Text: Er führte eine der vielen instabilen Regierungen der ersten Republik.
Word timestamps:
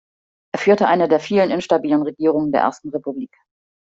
Er 0.55 0.59
führte 0.59 0.87
eine 0.87 1.07
der 1.07 1.19
vielen 1.19 1.51
instabilen 1.51 2.01
Regierungen 2.01 2.51
der 2.51 2.61
ersten 2.61 2.89
Republik. 2.89 3.29